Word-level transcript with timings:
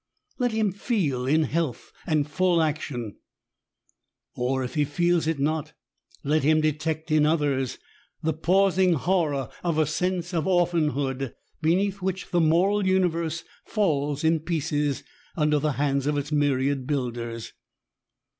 Let 0.39 0.51
him 0.51 0.71
feel 0.71 1.27
in 1.27 1.43
health 1.43 1.91
and 2.07 2.27
full 2.27 2.59
action,— 2.59 3.17
(or, 4.35 4.63
if 4.63 4.73
he 4.73 4.83
feels 4.83 5.27
it 5.27 5.37
not, 5.37 5.73
let 6.23 6.41
him 6.41 6.59
detect 6.59 7.11
in 7.11 7.23
others,) 7.23 7.77
the 8.23 8.33
paujsing 8.33 8.95
horror 8.95 9.49
of 9.63 9.77
a 9.77 9.85
sense 9.85 10.33
of 10.33 10.47
orphan 10.47 10.93
hood, 10.97 11.35
beneath 11.61 12.01
which 12.01 12.31
the 12.31 12.41
moral 12.41 12.87
universe 12.87 13.43
falls 13.63 14.23
in 14.23 14.39
pieces 14.39 15.03
under 15.37 15.59
the 15.59 15.73
hands 15.73 16.07
of 16.07 16.17
its 16.17 16.31
myriad 16.31 16.87
builders. 16.87 17.53